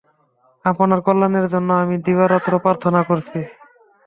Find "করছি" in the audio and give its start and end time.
3.09-3.39